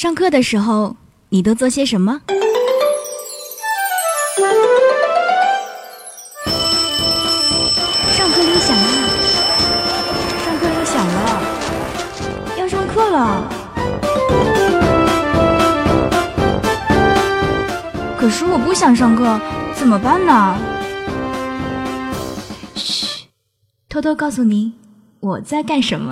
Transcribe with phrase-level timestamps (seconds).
[0.00, 0.96] 上课的时候，
[1.28, 2.22] 你都做些什么？
[8.10, 8.82] 上课铃响了，
[10.42, 11.42] 上课铃响了，
[12.56, 13.46] 要上课了。
[18.18, 19.38] 可是我不想上课，
[19.74, 20.56] 怎么办呢？
[22.74, 23.26] 嘘，
[23.90, 24.72] 偷偷告诉你，
[25.20, 26.10] 我在干什么。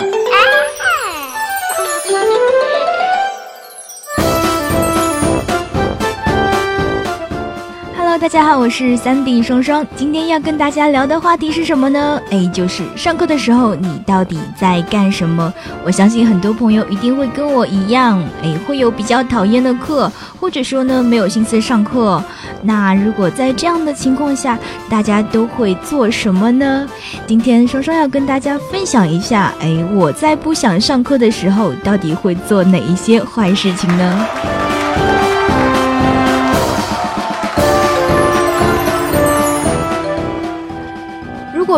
[8.19, 9.85] 大家好，我是三 D 双双。
[9.95, 12.21] 今天要跟大家聊的话题是什么呢？
[12.31, 15.53] 哎，就是上课的时候你到底在干什么？
[15.85, 22.21] 我相信很多朋友一定会跟我一样，哎，会有比较讨厌的课，或者说呢没有心思上课。
[22.61, 24.59] 那如果在这样的情况下，
[24.89, 26.85] 大家都会做什么呢？
[27.25, 34.25] 今天双双要跟大家分享一下，哎，我在不想上课的时候，到底会做哪一些坏事情呢？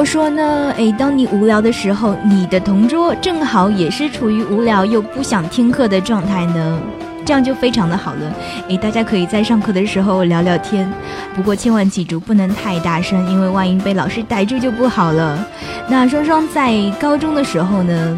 [0.05, 6.79] 说呢，诶，当你无聊的时候，你的同桌正好也是处于无聊又不想听课的状态呢，
[7.25, 8.33] 这样就非常的好了。
[8.67, 10.91] 诶，大家可以在上课的时候聊聊天，
[11.35, 15.45] 不过千万记住不能太大声，因为万一被老师逮住就不好了。
[15.87, 18.17] 那双双在高中的时候呢？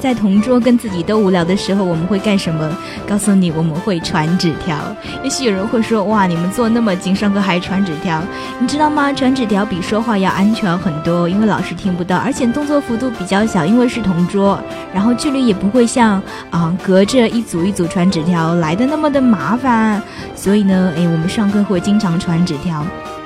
[0.00, 2.68] 在同桌跟自己都无聊的时候，我们会干什么？
[3.06, 4.76] 告诉你，我们会传纸条。
[5.22, 8.22] 也许有人会说：“哇，你们坐那么近，上课还传纸条？”
[8.58, 9.12] 你知道吗？
[9.12, 14.58] 传纸条比说话要安全很多，因为老师听不到，而且动作幅度比较小，因为是同桌，
[14.94, 20.02] 然后距离也不会像啊隔着一组一组传纸条来的那么的麻烦。
[20.34, 22.82] 所以呢，诶，我们上课会经常传纸条。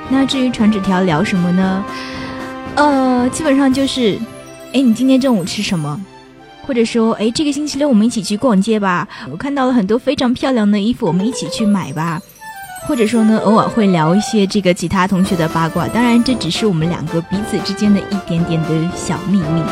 [0.09, 1.85] 那至于传纸条聊什么呢？
[2.75, 4.19] 呃，基本上就是，
[4.73, 6.01] 诶，你今天中午吃什么？
[6.67, 9.07] 或者说，哎，这个星期六我们一起去逛街吧。
[9.31, 12.21] 我看到了很多非常漂亮的衣服，我们一起去买吧。
[12.87, 15.87] 或者说呢，偶尔会聊一些这个其他同学的八卦。
[15.89, 19.63] 当然，这只是我们两个彼此之间的一点点的小秘密。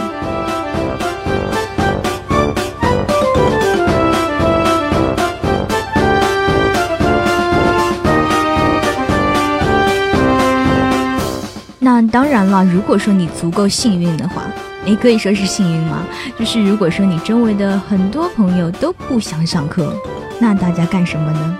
[11.78, 14.44] 那当然了，如果说你足够幸运的话。
[14.84, 16.04] 诶，可以说是幸运吗？
[16.36, 19.94] 就是如果说你周围的很多朋友都不想上课，
[20.40, 21.56] 那大家干什么呢？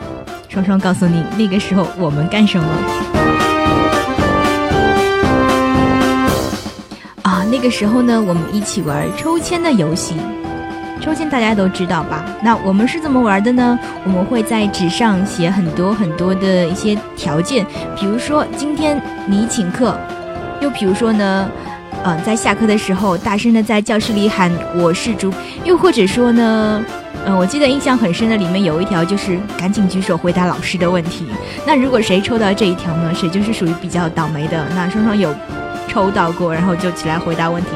[0.49, 2.67] 双双告诉你，那个时候我们干什么？
[7.23, 10.17] 啊，那个时候呢，我们一起玩抽签的游戏。
[11.01, 12.25] 抽签大家都知道吧？
[12.43, 13.79] 那我们是怎么玩的呢？
[14.05, 17.65] 我们会在纸上写很多很多的一些条件，
[17.97, 19.97] 比如说今天你请客，
[20.61, 21.49] 又比如说呢？
[22.05, 25.33] 嗯，在下课的时候，大声的在教室里喊“我是猪”，
[25.65, 26.85] 又或者说呢，
[27.25, 31.27] 嗯，我记得印象很深的里面有一条就是赶紧举手回答老师的问题。
[31.65, 34.67] 那如果谁抽到这一条呢，谁就是属于比较倒霉的。
[34.75, 35.33] 那双双有
[35.87, 37.69] 抽到过，然后就起来回答问题，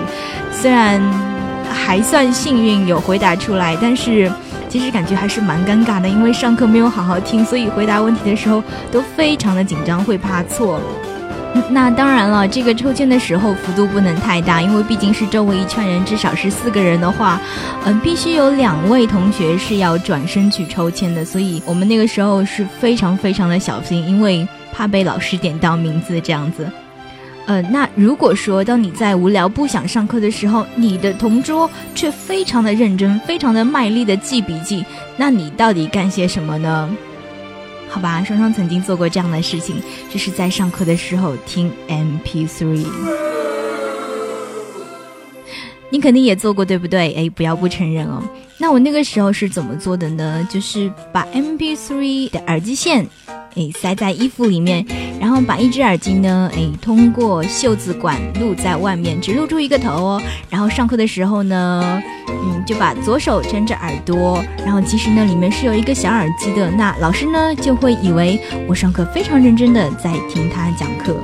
[0.51, 1.01] 虽然
[1.71, 4.29] 还算幸运有回答出来，但是
[4.69, 8.61] 其实感觉还是蛮尴尬的，因为上课没有好好听，所以回答问题的时候
[8.91, 10.81] 都非常的紧张，会怕错。
[11.71, 17.41] 那当然了，这个抽签的时候幅度不能太大，因为毕竟是周围一圈人，至少是四个人的话，
[17.85, 26.71] 嗯，必须有两位同学是要转身去抽签的，所以我们那个时候是非常非常的小心，因为怕被老师点到名字这样子。
[27.47, 34.85] 呃，那如果说当你在无聊不想上课的时候，你的同桌却非常的认真、非常的卖力的记笔记，
[35.17, 36.91] 那你到底干些什么呢？
[37.89, 42.87] 好吧，双双曾经做过这样的事情，就是在上课的时候听 MP3。
[45.89, 47.15] 你肯定也做过，对不对？
[47.15, 48.23] 哎，不要不承认哦。
[48.59, 50.47] 那我那个时候是怎么做的呢？
[50.51, 53.07] 就是把 MP3 的耳机线。
[53.57, 54.85] 诶，塞在衣服里面，
[55.19, 60.23] 然后把一只耳机呢，诶，通过袖子管露在外面，只露出一个头哦。
[60.51, 66.71] 然后上课的时候呢，嗯，就把左手撑着耳朵，然后其实呢，里面是有一个小耳机的。
[66.71, 68.39] 那老师呢，就会以为
[68.69, 71.17] 我上课非常认真的在听他讲课。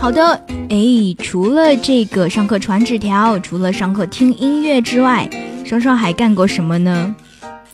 [0.00, 0.57] 好的。
[0.70, 0.76] 哎，
[1.22, 5.28] 除了这个上课传纸条，除了上课听音乐之外，
[5.64, 7.14] 双双还干过什么呢？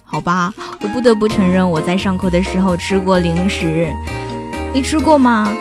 [0.05, 3.93] 好吧，我不得不承认，我在上课的时候吃过零食。
[4.73, 5.53] 你吃过吗？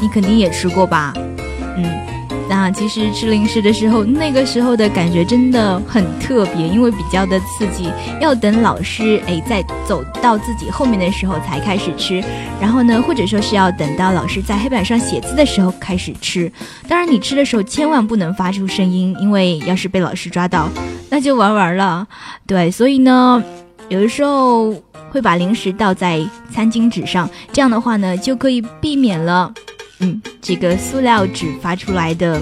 [0.00, 1.12] 你肯定也吃过吧？
[1.76, 1.84] 嗯，
[2.48, 7.90] 那其实吃零食的时候，那个时候的感觉真的很特别，因为比较的刺激，
[8.20, 12.22] 要等老师哎在走到自己后面的时候才开始吃，
[12.60, 16.50] 然后呢，或者说是要等到老师在黑板上写字的时候开始吃。
[16.88, 20.68] 当然，你吃的时候千万不能发出声音，因为要是被老师抓到，
[21.10, 22.06] 那就玩完了。
[22.46, 23.42] 对，所以呢，
[23.88, 24.72] 有的时候
[25.10, 29.52] 会把零食倒在餐巾纸上，这样的话呢，就可以避免了。
[30.00, 32.40] 嗯，这个塑料纸发出来的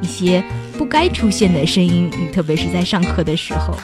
[0.00, 0.42] 一些
[0.76, 3.76] 不该出现的声音，特别是在上课的时候。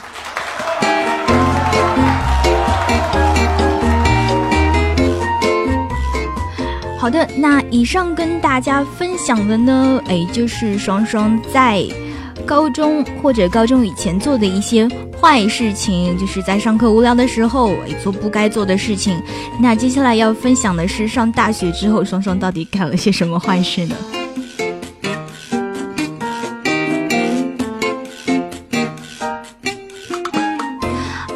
[6.97, 11.83] 好的，那以上跟大家分享的呢，哎，就是双双在
[12.45, 14.87] 高中或者高中以前做的一些。
[15.19, 17.71] 坏事情就是在上课无聊的时候
[18.03, 19.19] 做不该做的事情。
[19.59, 23.95] 那接下来要分享的是上大学之后，双双到底干了些什么坏事呢？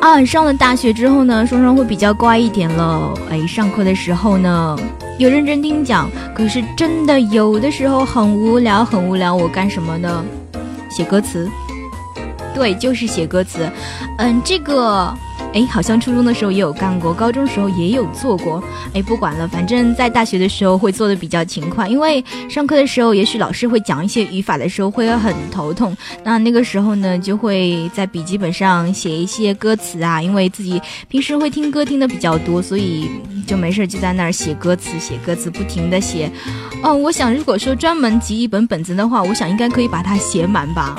[0.02, 3.14] 啊，上了大学之后呢，双双会比较乖一点了。
[3.32, 4.78] 哎，上课的时候呢，
[5.18, 9.34] 有认真听讲，可是真的有的时候很无聊，很无聊。
[9.34, 10.24] 我干什么呢？
[10.90, 11.50] 写歌词。
[12.54, 13.70] 对，就是写歌词，
[14.18, 15.14] 嗯，这个。
[15.54, 18.64] 哎，好像初中的时候也有干过，高中时候也有做过。
[18.94, 25.96] 哎，不管了，反正在大学的时候会做的比较勤快，因为上课的时候，也许老师会讲一些语法的时候会很头痛。
[26.24, 33.10] 那那个时候呢，就会在笔记本上写一些歌词啊，因为自己平时会听歌听的比较多，所以
[33.48, 36.32] 就没事就在那儿写歌词，写歌词，不停的写。
[36.84, 40.96] 哦，我想如果说专门集一本本子的话，我想应该可以把它写满吧。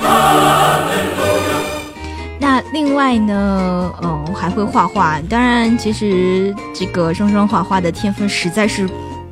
[2.73, 5.19] 另外呢，嗯，还会画画。
[5.29, 8.87] 当然，其实这个双双画画的天分实在是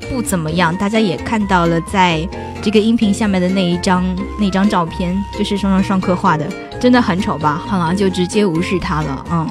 [0.09, 0.75] 不怎么样。
[0.75, 2.27] 大家也看到了，在
[2.61, 4.03] 这个音频下面的那一张
[4.37, 6.45] 那张照片，就是双双上课画的，
[6.81, 7.61] 真的很丑吧？
[7.65, 9.25] 好了，就直接无视他了。
[9.31, 9.49] 嗯，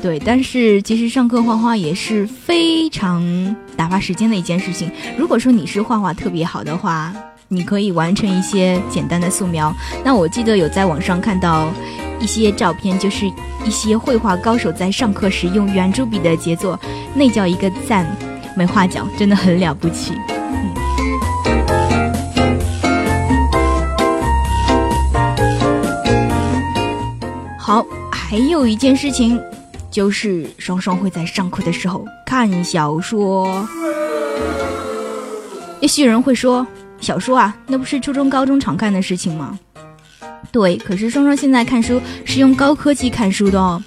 [0.00, 0.18] 对。
[0.18, 4.90] 但是其实上课画画也是非常打发时间的一件事情。
[5.18, 7.12] 如果说你是画画特别好的话，
[7.48, 9.70] 你可以完成一些简单的素描。
[10.02, 11.68] 那我记得有在网上看到。
[12.20, 13.26] 一些照片就是
[13.64, 16.78] 一些绘画高手在上课时用圆珠笔的杰作，
[17.14, 18.06] 那叫一个赞，
[18.54, 20.12] 没话讲，真的很了不起。
[20.52, 20.74] 嗯
[27.58, 29.40] 好，还有一件事情，
[29.90, 33.66] 就是双双会在上课的时候看小说。
[35.80, 36.66] 也许有人会说，
[37.00, 39.58] 小说啊，那不是初中、高中常看的事情吗？
[40.52, 43.82] 对，可是双双现在看书是用高科技看书的哦。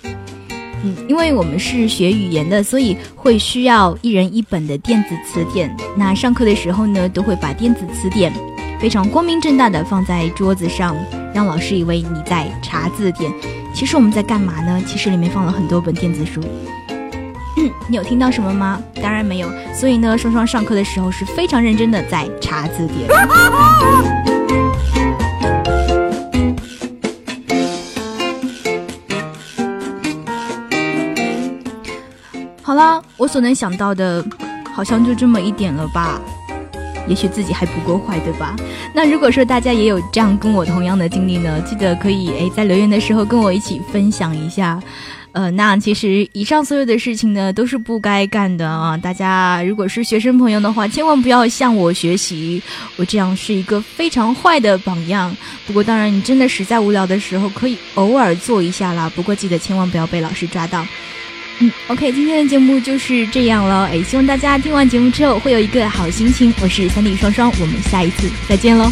[0.85, 5.73] 嗯，因为我们是学语言的，所以会需要一人一本的电子词典。
[5.97, 8.33] 那上课的时候呢，都会把电子词典
[8.79, 10.95] 非常光明正大的放在桌子上，
[11.33, 13.31] 让老师以为你在查字典。
[13.73, 14.81] 其实我们在干嘛呢？
[14.85, 16.41] 其实里面放了很多本电子书。
[17.87, 18.81] 你有听到什么吗？
[19.01, 19.49] 当然没有。
[19.73, 23.07] 所以呢，双双上课的时候是非常认真的在查字典。
[33.23, 34.21] 我所能想到的，
[34.75, 36.19] 好像就这么一点了吧。
[37.07, 38.53] 也许自己还不够坏，对吧？
[38.93, 44.77] 那如果说大家也有这样跟我同样的经历呢，记得可以诶在留言的时候跟我一起分享一下。
[45.31, 48.97] 呃，那其实以上所有的事情呢，都是不该干的啊。
[48.97, 52.61] 大家如果是学生朋友的话，千万不要向我学习，
[52.97, 55.33] 我这样是一个非常坏的榜样。
[55.65, 59.09] 不过当然，你真的实在无聊的时候，可以偶尔做一下啦。
[59.15, 60.85] 不过记得千万不要被老师抓到。
[61.87, 63.85] ，OK，今天的节目就是这样了。
[63.85, 66.53] 哎，希望大家听完节目之后会有一个好心情。
[66.61, 68.91] 我是三弟双双，我们下一次再见喽。